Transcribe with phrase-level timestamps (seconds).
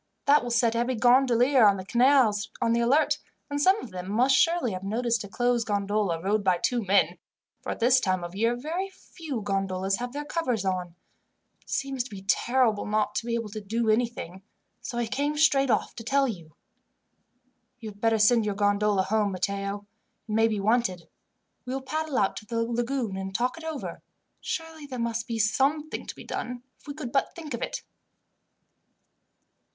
[0.25, 3.19] That will set every gondolier on the canals on the alert,
[3.51, 7.19] and some of them must surely have noticed a closed gondola rowed by two men,
[7.61, 10.95] for at this time of year very few gondolas have their covers on.
[11.61, 14.41] It seems to be terrible not to be able to do anything,
[14.81, 16.55] so I came straight off to tell you."
[17.79, 19.85] "You had better send your gondola home, Matteo.
[20.27, 21.09] It may be wanted.
[21.63, 24.01] We will paddle out to the lagoon and talk it over.
[24.39, 27.83] Surely there must be something to be done, if we could but think of it.